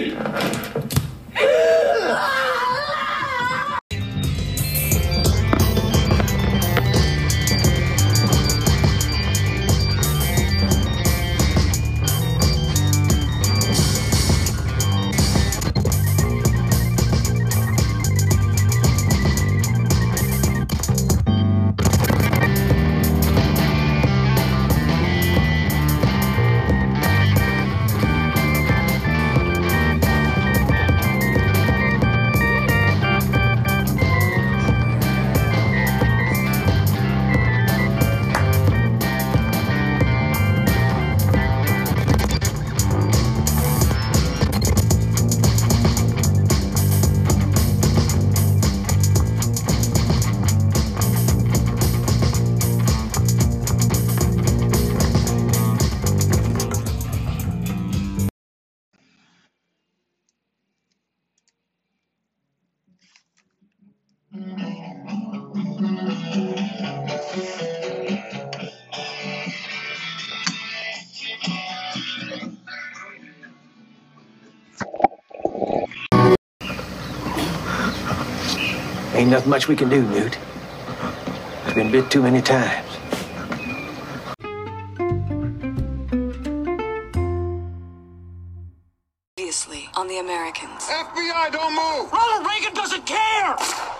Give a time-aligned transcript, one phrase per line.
[0.00, 0.99] me!
[79.12, 80.38] Ain't nothing much we can do, Newt.
[81.66, 82.88] It's been bit too many times.
[89.36, 90.84] Obviously, on the Americans.
[90.84, 92.10] FBI, don't move!
[92.10, 93.99] Ronald Reagan doesn't care!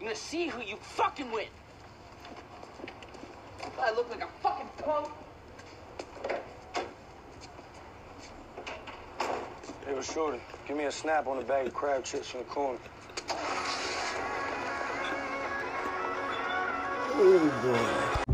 [0.00, 1.48] You're gonna see who you fucking with.
[3.80, 5.08] I look like a fucking punk.
[9.84, 12.44] Hey, was Shorty, give me a snap on the bag of crab chips in the
[12.46, 12.78] corner.
[17.14, 18.32] Oh, boy.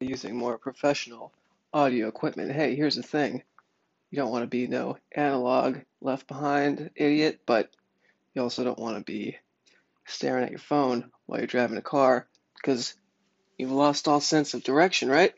[0.00, 1.32] Using more professional
[1.74, 2.52] audio equipment.
[2.52, 3.42] Hey, here's the thing.
[4.10, 7.70] You don't want to be no analog left behind idiot, but
[8.34, 9.36] you also don't want to be
[10.06, 12.94] staring at your phone while you're driving a car because
[13.58, 15.34] you've lost all sense of direction, right?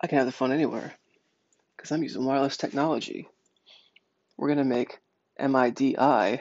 [0.00, 0.92] I can have the fun anywhere
[1.76, 3.28] because I'm using wireless technology.
[4.36, 5.00] We're going to make
[5.40, 6.40] MIDI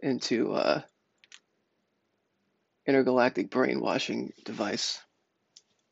[0.00, 0.82] into uh,
[2.86, 5.00] intergalactic brainwashing device.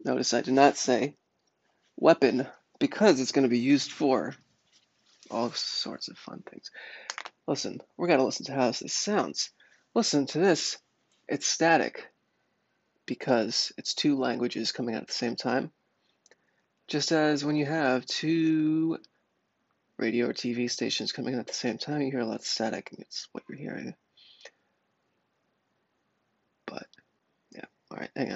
[0.04, 1.16] Notice I did not say
[1.96, 2.46] weapon
[2.78, 4.34] because it's going to be used for
[5.30, 6.70] all sorts of fun things.
[7.46, 9.50] Listen, we're going to listen to how this sounds.
[9.94, 10.78] Listen to this.
[11.28, 12.06] It's static
[13.06, 15.70] because it's two languages coming out at the same time.
[16.88, 18.98] Just as when you have two
[19.96, 22.46] radio or TV stations coming in at the same time, you hear a lot of
[22.46, 23.94] static, and it's what you're hearing.
[26.66, 26.86] But,
[27.54, 28.32] yeah, alright, hang on.